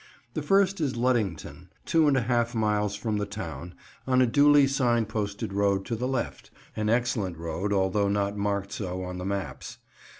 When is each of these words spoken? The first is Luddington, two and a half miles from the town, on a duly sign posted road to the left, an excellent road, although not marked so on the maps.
The 0.33 0.41
first 0.41 0.81
is 0.81 0.95
Luddington, 0.95 1.69
two 1.85 2.07
and 2.07 2.17
a 2.17 2.21
half 2.21 2.55
miles 2.55 2.95
from 2.95 3.17
the 3.17 3.25
town, 3.27 3.75
on 4.07 4.19
a 4.19 4.25
duly 4.25 4.65
sign 4.65 5.05
posted 5.05 5.53
road 5.53 5.85
to 5.85 5.95
the 5.95 6.07
left, 6.07 6.49
an 6.75 6.89
excellent 6.89 7.37
road, 7.37 7.71
although 7.71 8.09
not 8.09 8.35
marked 8.35 8.71
so 8.71 9.03
on 9.03 9.19
the 9.19 9.25
maps. 9.25 9.77